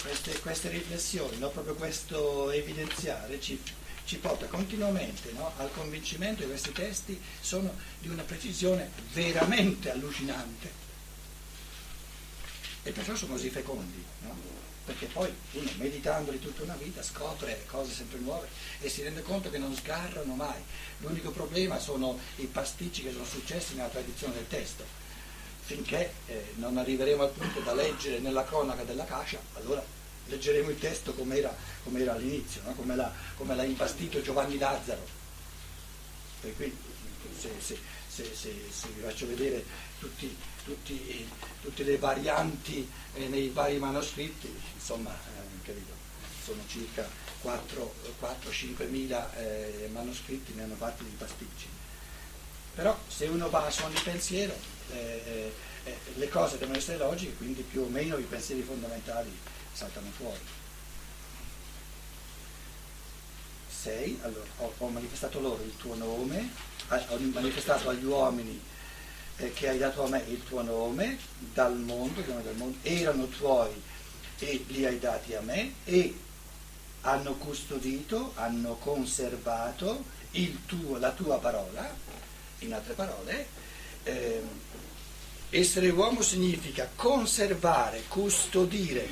Queste, 0.02 0.38
queste 0.40 0.68
riflessioni, 0.68 1.38
no? 1.38 1.48
proprio 1.50 1.74
questo 1.74 2.50
evidenziare 2.50 3.40
ci, 3.40 3.60
ci 4.04 4.16
porta 4.18 4.46
continuamente 4.46 5.30
no? 5.32 5.52
al 5.56 5.70
convincimento 5.72 6.42
che 6.42 6.48
questi 6.48 6.72
testi 6.72 7.20
sono 7.40 7.72
di 8.00 8.08
una 8.08 8.22
precisione 8.22 8.90
veramente 9.12 9.92
allucinante 9.92 10.82
e 12.82 12.90
perciò 12.90 13.14
sono 13.14 13.34
così 13.34 13.48
fecondi, 13.48 14.04
no? 14.22 14.36
perché 14.84 15.06
poi 15.06 15.32
uno 15.52 15.70
meditandoli 15.76 16.40
tutta 16.40 16.64
una 16.64 16.74
vita 16.74 17.02
scopre 17.02 17.64
cose 17.66 17.92
sempre 17.92 18.18
nuove 18.18 18.48
e 18.80 18.88
si 18.88 19.02
rende 19.02 19.22
conto 19.22 19.50
che 19.50 19.58
non 19.58 19.74
sgarrano 19.74 20.34
mai. 20.34 20.60
L'unico 20.98 21.30
problema 21.30 21.78
sono 21.78 22.18
i 22.36 22.46
pasticci 22.46 23.02
che 23.02 23.12
sono 23.12 23.24
successi 23.24 23.76
nella 23.76 23.88
tradizione 23.88 24.34
del 24.34 24.48
testo. 24.48 24.84
Finché 25.72 26.12
eh, 26.26 26.52
non 26.56 26.76
arriveremo 26.76 27.22
al 27.22 27.30
punto 27.30 27.60
da 27.60 27.72
leggere 27.72 28.18
nella 28.18 28.44
cronaca 28.44 28.82
della 28.82 29.04
Cascia, 29.04 29.40
allora 29.54 29.82
leggeremo 30.26 30.68
il 30.68 30.78
testo 30.78 31.14
come 31.14 31.38
era, 31.38 31.56
all'inizio, 32.12 32.60
no? 32.64 32.74
come, 32.74 32.94
l'ha, 32.94 33.64
impastito 33.64 34.20
Giovanni 34.20 34.58
Lazzaro. 34.58 35.06
E 36.42 36.52
quindi 36.54 36.76
se, 37.38 37.50
se, 37.58 37.78
se, 38.08 38.34
se 38.34 38.88
vi 38.94 39.00
faccio 39.00 39.26
vedere 39.26 39.64
tutti 39.98 40.36
tutti, 40.64 41.28
tutte 41.60 41.82
le 41.82 41.98
varianti 41.98 42.88
eh, 43.14 43.28
nei 43.28 43.48
vari 43.48 43.78
manoscritti, 43.78 44.54
insomma, 44.74 45.10
eh, 45.10 45.64
capito, 45.64 45.92
sono 46.44 46.60
circa 46.68 47.08
4-5 47.42 48.88
mila 48.88 49.34
eh, 49.36 49.88
manoscritti, 49.92 50.52
ne 50.54 50.64
hanno 50.64 50.74
fatti 50.74 51.04
di 51.04 51.16
pasticci. 51.16 51.66
Però 52.74 52.98
se 53.06 53.26
uno 53.26 53.50
va 53.50 53.66
a 53.66 53.70
suon 53.70 53.92
di 53.92 54.00
pensiero, 54.02 54.54
eh, 54.92 55.22
eh, 55.26 55.52
eh, 55.84 55.98
le 56.14 56.28
cose 56.28 56.58
devono 56.58 56.78
essere 56.78 56.98
logiche, 56.98 57.36
quindi 57.36 57.62
più 57.62 57.82
o 57.82 57.88
meno 57.88 58.16
i 58.16 58.22
pensieri 58.22 58.62
fondamentali 58.62 59.30
saltano 59.72 60.10
fuori. 60.16 60.40
6. 63.82 64.20
Allora, 64.22 64.46
ho, 64.58 64.72
ho 64.78 64.88
manifestato 64.88 65.40
loro 65.40 65.62
il 65.62 65.76
tuo 65.76 65.94
nome, 65.96 66.50
ho 66.88 67.18
manifestato 67.32 67.88
agli 67.88 68.04
uomini 68.04 68.60
eh, 69.36 69.52
che 69.52 69.68
hai 69.68 69.78
dato 69.78 70.04
a 70.04 70.08
me 70.08 70.22
il 70.28 70.42
tuo 70.44 70.62
nome 70.62 71.18
dal 71.52 71.76
mondo, 71.76 72.20
dal 72.20 72.54
mondo, 72.56 72.78
erano 72.82 73.26
tuoi 73.26 73.70
e 74.38 74.64
li 74.68 74.86
hai 74.86 74.98
dati 74.98 75.34
a 75.34 75.40
me 75.40 75.74
e 75.84 76.16
hanno 77.02 77.34
custodito, 77.34 78.32
hanno 78.36 78.74
conservato 78.76 80.04
tuo, 80.66 80.98
la 80.98 81.10
tua 81.10 81.38
parola, 81.38 81.94
in 82.64 82.74
altre 82.74 82.94
parole, 82.94 83.46
eh, 84.04 84.42
essere 85.50 85.90
uomo 85.90 86.22
significa 86.22 86.90
conservare, 86.94 88.04
custodire, 88.08 89.06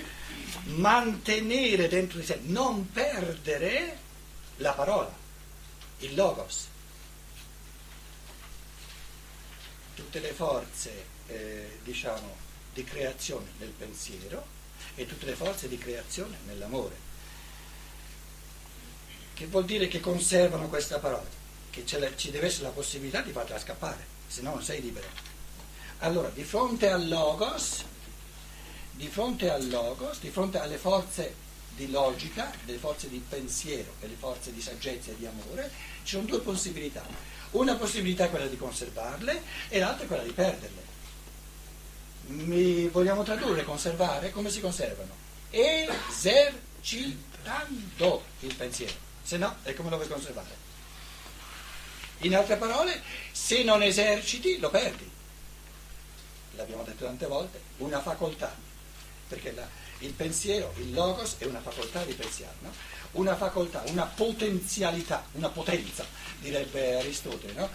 mantenere 0.65 1.89
dentro 1.89 2.19
di 2.19 2.25
sé, 2.25 2.41
non 2.45 2.91
perdere 2.91 3.99
la 4.57 4.73
parola, 4.73 5.15
il 5.99 6.15
logos. 6.15 6.69
tutte 10.01 10.21
le 10.21 10.33
forze 10.33 11.05
eh, 11.29 11.79
diciamo, 11.85 12.37
di 12.73 12.83
creazione 12.85 13.47
nel 13.59 13.69
pensiero 13.69 14.45
e 14.95 15.07
tutte 15.07 15.27
le 15.27 15.35
forze 15.35 15.69
di 15.69 15.79
creazione 15.79 16.39
nell'amore. 16.47 17.09
Che 19.35 19.47
vuol 19.47 19.65
dire 19.65 19.89
che 19.89 20.01
conservano 20.01 20.69
questa 20.69 20.99
parola? 20.99 21.40
Che 21.71 21.87
ci 21.87 22.31
deve 22.31 22.47
essere 22.47 22.65
la 22.65 22.71
possibilità 22.71 23.21
di 23.21 23.33
farla 23.33 23.59
scappare, 23.59 24.05
se 24.27 24.43
no 24.43 24.55
non 24.55 24.63
sei 24.63 24.81
libero. 24.81 25.07
Allora, 25.99 26.29
di 26.29 26.43
fronte 26.43 26.91
al 26.91 27.09
logos, 27.09 27.85
di 28.93 29.09
fronte 29.09 29.51
al 29.51 29.69
logos, 29.69 30.19
di 30.21 30.31
fronte 30.31 30.59
alle 30.59 30.79
forze 30.79 31.49
di 31.77 31.91
logica, 31.91 32.53
delle 32.65 32.79
forze 32.79 33.09
di 33.09 33.23
pensiero 33.27 33.95
e 34.01 34.09
le 34.09 34.17
forze 34.19 34.53
di 34.53 34.61
saggezza 34.61 35.13
e 35.13 35.17
di 35.17 35.27
amore, 35.27 35.71
ci 36.03 36.17
sono 36.17 36.25
due 36.25 36.41
possibilità 36.41 37.39
una 37.51 37.75
possibilità 37.75 38.27
è 38.27 38.31
quella 38.31 38.47
di 38.47 38.57
conservarle 38.57 39.43
e 39.69 39.81
l'altra 39.81 40.05
è 40.05 40.07
quella 40.07 40.23
di 40.23 40.31
perderle. 40.31 40.89
Mi 42.27 42.87
vogliamo 42.89 43.25
tradurre 43.25 43.65
conservare? 43.65 44.31
Come 44.31 44.51
si 44.51 44.61
conservano? 44.61 45.11
Esercitando 45.51 48.25
il 48.41 48.55
pensiero, 48.55 48.95
se 49.23 49.37
no 49.37 49.57
è 49.63 49.75
come 49.75 49.91
lo 49.91 49.97
vuoi 49.97 50.09
conservare. 50.09 50.69
In 52.21 52.37
altre 52.37 52.57
parole, 52.57 53.03
se 53.33 53.63
non 53.63 53.83
eserciti 53.83 54.59
lo 54.59 54.71
perdi. 54.71 55.09
L'abbiamo 56.57 56.83
detto 56.83 57.05
tante 57.05 57.27
volte, 57.27 57.61
una 57.79 58.01
facoltà, 58.01 58.55
perché 59.29 59.53
la, 59.53 59.67
il 60.01 60.13
pensiero, 60.13 60.73
il 60.77 60.93
logos 60.93 61.37
è 61.39 61.45
una 61.45 61.61
facoltà 61.61 62.05
di 62.05 62.13
pensiero, 62.13 62.53
no? 62.61 62.73
una 63.13 63.37
facoltà, 63.37 63.83
una 63.87 64.05
potenzialità, 64.05 65.25
una 65.33 65.49
potenza, 65.49 66.05
direbbe 66.39 66.97
Aristotele, 66.97 67.53
no? 67.55 67.69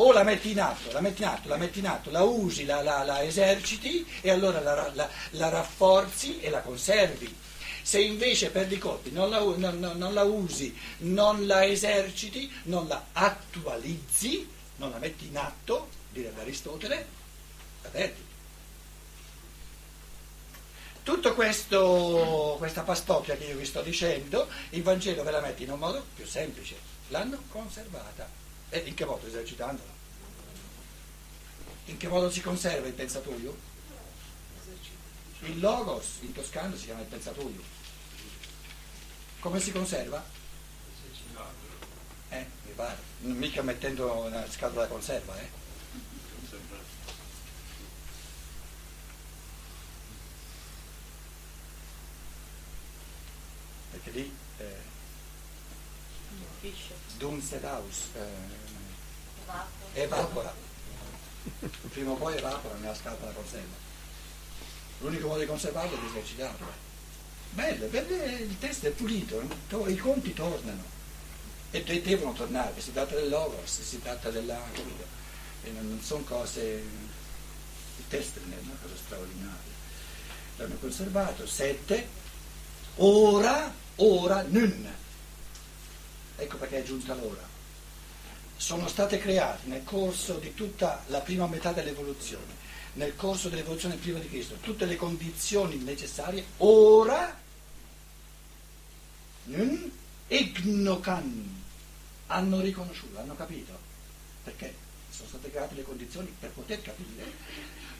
O 0.00 0.12
la 0.12 0.22
metti 0.22 0.52
in 0.52 0.60
atto, 0.60 0.92
la 0.92 1.00
metti 1.00 1.22
in 1.22 1.28
atto, 1.28 1.48
la 1.48 1.56
metti 1.56 1.80
in 1.80 1.88
atto, 1.88 2.10
la 2.10 2.22
usi, 2.22 2.64
la, 2.64 2.82
la, 2.82 3.02
la 3.02 3.24
eserciti 3.24 4.06
e 4.20 4.30
allora 4.30 4.60
la, 4.60 4.92
la, 5.30 5.48
rafforzi 5.48 6.38
e 6.38 6.50
la 6.50 6.60
conservi. 6.60 7.34
Se 7.88 8.02
invece 8.02 8.50
perdi 8.50 8.76
colpi, 8.76 9.10
non 9.12 9.30
la, 9.30 9.38
non, 9.38 9.94
non 9.96 10.12
la 10.12 10.22
usi, 10.22 10.76
non 10.98 11.46
la 11.46 11.64
eserciti, 11.64 12.52
non 12.64 12.86
la 12.86 13.06
attualizzi, 13.12 14.46
non 14.76 14.90
la 14.90 14.98
metti 14.98 15.28
in 15.28 15.38
atto, 15.38 15.88
direbbe 16.10 16.42
Aristotele, 16.42 17.06
la 17.80 17.88
perdi. 17.88 18.26
Questo, 21.34 22.56
questa 22.58 22.82
pastocchia 22.82 23.38
che 23.38 23.44
io 23.44 23.56
vi 23.56 23.64
sto 23.64 23.80
dicendo, 23.80 24.48
il 24.70 24.82
Vangelo 24.82 25.22
ve 25.22 25.30
la 25.30 25.40
mette 25.40 25.62
in 25.62 25.70
un 25.70 25.78
modo 25.78 26.04
più 26.14 26.26
semplice. 26.26 26.76
L'hanno 27.08 27.42
conservata. 27.48 28.28
E 28.68 28.80
in 28.80 28.92
che 28.92 29.06
modo? 29.06 29.26
Esercitandola. 29.26 29.90
In 31.86 31.96
che 31.96 32.08
modo 32.08 32.30
si 32.30 32.42
conserva 32.42 32.86
il 32.86 32.92
pensatoio? 32.92 33.56
Il 35.40 35.58
logos 35.58 36.18
in 36.20 36.32
toscano 36.32 36.76
si 36.76 36.84
chiama 36.84 37.00
il 37.00 37.06
pensatoio. 37.06 37.77
Come 39.40 39.60
si 39.60 39.70
conserva? 39.70 40.24
Eh, 42.30 42.46
mi 42.66 42.72
pare. 42.72 42.98
Mica 43.20 43.62
mettendo 43.62 44.24
una 44.24 44.50
scatola 44.50 44.82
da 44.82 44.88
conserva, 44.88 45.40
eh. 45.40 45.48
Perché 53.92 54.10
lì 54.10 54.36
eh, 54.58 54.82
Dum 57.16 57.40
Setaus 57.40 58.08
eh, 58.14 60.02
evapora. 60.02 60.52
Prima 61.90 62.10
o 62.10 62.16
poi 62.16 62.36
evapora 62.36 62.74
nella 62.74 62.94
scatola 62.94 63.30
da 63.30 63.36
conserva. 63.36 63.76
L'unico 64.98 65.28
modo 65.28 65.40
di 65.40 65.46
conservarlo 65.46 65.96
è 65.96 66.00
di 66.00 66.06
esercitarlo. 66.06 66.86
Bello, 67.50 67.86
bello, 67.86 68.24
il 68.24 68.58
testo 68.58 68.86
è 68.86 68.90
pulito, 68.90 69.42
i 69.86 69.96
conti 69.96 70.32
tornano 70.32 70.96
e 71.70 71.82
devono 72.00 72.32
tornare, 72.32 72.80
si 72.80 72.92
tratta 72.92 73.14
del 73.14 73.28
logos, 73.28 73.82
si 73.82 74.00
tratta 74.00 74.30
della... 74.30 74.58
e 75.62 75.70
non, 75.70 76.00
sono 76.02 76.22
cose, 76.24 76.60
il 76.60 78.04
testo 78.08 78.38
è 78.38 78.42
una 78.62 78.76
cosa 78.80 78.94
straordinaria. 78.96 79.76
L'hanno 80.56 80.76
conservato, 80.80 81.46
sette, 81.46 82.08
ora, 82.96 83.72
ora, 83.96 84.42
nun. 84.42 84.94
Ecco 86.36 86.56
perché 86.56 86.78
è 86.78 86.82
giunta 86.82 87.14
l'ora. 87.14 87.46
Sono 88.56 88.88
state 88.88 89.18
create 89.18 89.66
nel 89.66 89.84
corso 89.84 90.38
di 90.38 90.54
tutta 90.54 91.04
la 91.06 91.20
prima 91.20 91.46
metà 91.46 91.72
dell'evoluzione 91.72 92.66
nel 92.94 93.14
corso 93.16 93.48
dell'evoluzione 93.48 93.96
prima 93.96 94.18
di 94.18 94.28
Cristo 94.28 94.56
tutte 94.56 94.84
le 94.84 94.96
condizioni 94.96 95.76
necessarie, 95.76 96.44
ora 96.58 97.40
mm, 99.48 99.84
ignocan 100.28 101.56
hanno 102.26 102.60
riconosciuto, 102.60 103.18
hanno 103.18 103.34
capito, 103.34 103.78
perché? 104.44 104.74
Sono 105.10 105.28
state 105.28 105.50
create 105.50 105.74
le 105.74 105.82
condizioni 105.82 106.34
per 106.38 106.50
poter 106.50 106.82
capire, 106.82 107.32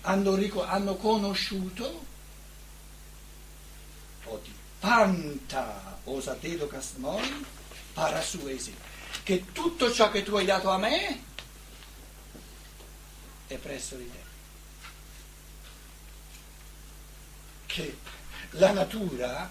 hanno, 0.03 0.35
rico- 0.35 0.65
hanno 0.65 0.97
conosciuto 0.97 2.05
odi, 4.25 4.55
panta 4.79 5.99
osatedo 6.05 6.67
casmoi 6.67 7.47
parasuesi, 7.93 8.75
che 9.23 9.47
tutto 9.53 9.91
ciò 9.93 10.11
che 10.11 10.23
tu 10.23 10.37
hai 10.37 10.45
dato 10.45 10.71
a 10.71 10.79
me 10.79 11.23
è 13.47 13.57
presso 13.57 13.97
di 13.97 14.11
te. 14.11 14.28
Che 17.79 17.97
la 18.53 18.73
natura 18.73 19.49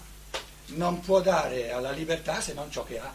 non 0.66 1.00
può 1.00 1.22
dare 1.22 1.72
alla 1.72 1.92
libertà 1.92 2.42
se 2.42 2.52
non 2.52 2.70
ciò 2.70 2.84
che 2.84 2.98
ha. 2.98 3.14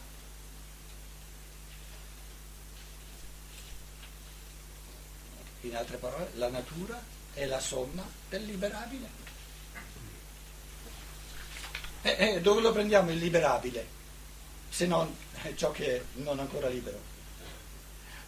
In 5.61 5.75
altre 5.75 5.97
parole, 5.97 6.31
la 6.33 6.49
natura 6.49 7.01
è 7.33 7.45
la 7.45 7.59
somma 7.59 8.03
del 8.27 8.43
liberabile. 8.43 9.21
E, 12.01 12.15
e 12.17 12.41
dove 12.41 12.61
lo 12.61 12.73
prendiamo 12.73 13.11
il 13.11 13.19
liberabile? 13.19 13.87
Se 14.69 14.87
non 14.87 15.15
ciò 15.55 15.71
che 15.71 15.97
è 15.97 16.03
non 16.15 16.39
ancora 16.39 16.67
libero. 16.67 17.11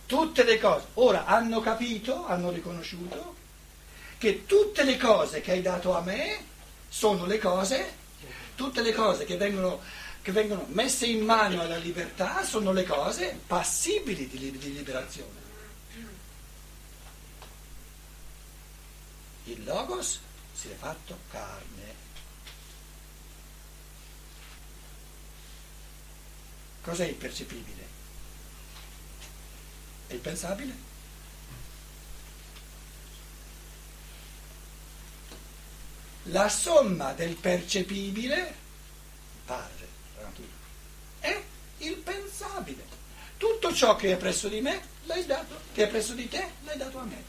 Tutte 0.06 0.44
le 0.44 0.60
cose, 0.60 0.86
ora 0.94 1.26
hanno 1.26 1.62
capito, 1.62 2.28
hanno 2.28 2.52
riconosciuto 2.52 3.34
che 4.20 4.46
tutte 4.46 4.84
le 4.84 4.98
cose 4.98 5.42
che 5.42 5.52
hai 5.52 5.62
dato 5.64 5.96
a 5.96 6.02
me 6.02 6.54
sono 6.98 7.26
le 7.26 7.40
cose, 7.40 7.94
tutte 8.56 8.82
le 8.82 8.94
cose 8.94 9.26
che 9.26 9.36
vengono, 9.36 9.82
che 10.22 10.32
vengono 10.32 10.66
messe 10.70 11.06
in 11.06 11.26
mano 11.26 11.60
alla 11.60 11.76
libertà 11.76 12.42
sono 12.46 12.72
le 12.72 12.86
cose 12.86 13.38
passibili 13.46 14.30
di, 14.30 14.58
di 14.58 14.74
liberazione. 14.74 15.44
Il 19.44 19.62
logos 19.66 20.22
si 20.54 20.70
è 20.70 20.74
fatto 20.74 21.20
carne. 21.30 21.94
Cos'è 26.82 27.08
il 27.08 27.16
percepibile? 27.16 27.88
È 30.08 30.14
il 30.14 30.20
la 36.30 36.50
somma 36.50 37.14
del 37.14 37.36
percepibile, 37.36 38.56
padre, 39.46 39.88
la 40.18 40.24
natura, 40.24 40.48
è 41.20 41.44
il 41.80 41.96
pensabile. 41.98 42.94
Tutto 43.38 43.74
ciò 43.74 43.96
che 43.96 44.14
è 44.14 44.18
presso 44.18 44.48
di 44.48 44.62
me 44.62 44.82
l'hai 45.04 45.26
dato, 45.26 45.60
che 45.74 45.84
è 45.84 45.88
presso 45.88 46.14
di 46.14 46.28
te 46.28 46.52
l'hai 46.64 46.78
dato 46.78 47.00
a 47.00 47.04
me. 47.04 47.24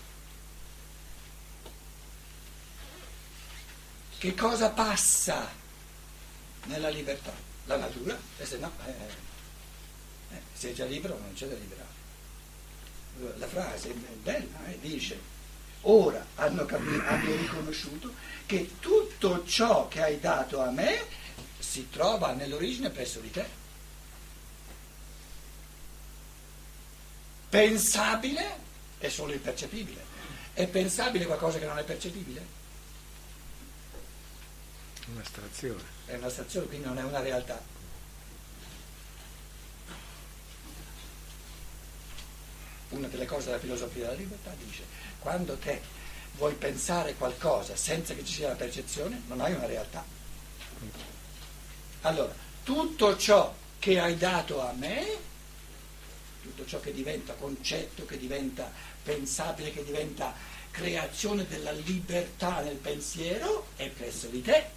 Che 4.19 4.35
cosa 4.35 4.71
passa 4.71 5.53
nella 6.65 6.89
libertà? 6.89 7.35
La 7.67 7.77
natura, 7.77 8.17
e 8.39 8.47
se 8.47 8.59
no, 8.59 8.71
eh, 8.87 8.91
eh, 10.35 10.41
sei 10.55 10.73
già 10.73 10.85
libero 10.85 11.19
non 11.19 11.35
c'è 11.35 11.49
da 11.49 11.55
liberare. 11.55 11.95
La 13.39 13.49
frase 13.49 13.91
è 13.91 13.93
bella, 13.93 14.67
eh, 14.67 14.79
dice 14.81 15.35
ora 15.83 16.25
hanno, 16.37 16.65
capito, 16.65 17.03
hanno 17.07 17.37
riconosciuto 17.37 18.13
che 18.47 18.73
tutto 18.81 19.45
ciò 19.45 19.89
che 19.89 20.03
hai 20.03 20.21
dato 20.21 20.61
a 20.61 20.71
me 20.71 21.05
si 21.59 21.89
trova 21.91 22.33
nell'origine 22.33 22.91
presso 22.91 23.21
di 23.21 23.31
te. 23.31 23.65
Pensabile 27.49 28.59
è 28.99 29.09
solo 29.09 29.33
il 29.33 29.41
percepibile. 29.41 30.05
È 30.53 30.67
pensabile 30.67 31.27
qualcosa 31.27 31.59
che 31.59 31.67
non 31.67 31.79
è 31.79 31.85
percepibile? 31.85 32.47
Un'astrazione. 35.13 35.83
È 36.07 36.15
un'astrazione, 36.15 36.67
quindi 36.67 36.87
non 36.87 36.99
è 36.99 37.03
una 37.03 37.21
realtà. 37.21 37.61
Una 42.97 43.09
delle 43.09 43.27
cose 43.27 43.47
della 43.47 43.59
filosofia 43.59 44.05
della 44.05 44.17
libertà 44.17 44.55
dice 44.65 44.83
quando 45.19 45.57
te 45.57 45.83
vuoi 46.37 46.55
pensare 46.55 47.15
qualcosa 47.15 47.77
senza 47.77 48.15
che 48.15 48.25
ci 48.25 48.33
sia 48.33 48.49
la 48.49 48.55
percezione, 48.55 49.23
non 49.27 49.41
hai 49.41 49.53
una 49.53 49.67
realtà. 49.67 50.05
Allora, 52.03 52.35
tutto 52.63 53.17
ciò 53.19 53.55
che 53.79 54.01
hai 54.01 54.17
dato 54.17 54.61
a 54.61 54.73
me, 54.73 55.05
tutto 56.43 56.65
ciò 56.65 56.81
che 56.81 56.93
diventa 56.93 57.35
concetto, 57.35 58.07
che 58.07 58.19
diventa 58.19 58.71
pensabile, 59.03 59.73
che 59.73 59.85
diventa 59.85 60.33
creazione 60.71 61.47
della 61.47 61.73
libertà 61.73 62.61
nel 62.61 62.77
pensiero, 62.77 63.69
è 63.77 63.89
presso 63.89 64.29
di 64.29 64.41
te, 64.43 64.71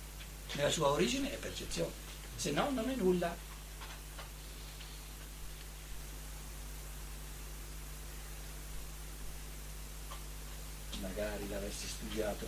nella 0.54 0.70
sua 0.70 0.88
origine 0.90 1.32
è 1.32 1.38
percezione, 1.38 1.92
se 2.36 2.52
no 2.52 2.70
non 2.72 2.90
è 2.90 2.96
nulla. 2.96 3.48
Magari 11.02 11.48
l'avessi 11.50 11.88
studiato 11.88 12.48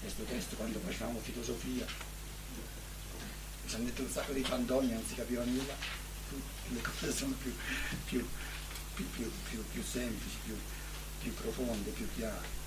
questo 0.00 0.24
testo 0.24 0.56
quando 0.56 0.78
facevamo 0.80 1.18
filosofia. 1.20 1.86
Mi 3.62 3.70
sono 3.70 3.84
detto 3.84 4.02
un 4.02 4.10
sacco 4.10 4.32
di 4.32 4.44
fandonie, 4.44 4.92
non 4.92 5.06
si 5.06 5.14
capiva 5.14 5.42
nulla, 5.44 5.74
le 6.68 6.80
cose 6.80 7.12
sono 7.12 7.34
più, 7.40 7.54
più, 8.04 8.26
più, 8.94 9.64
più 9.72 9.82
semplici, 9.82 10.36
più 11.20 11.34
profonde, 11.34 11.90
più 11.90 12.06
chiare. 12.14 12.62